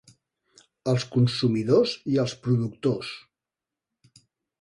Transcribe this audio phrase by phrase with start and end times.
[0.93, 3.13] Els consumidors i els productors.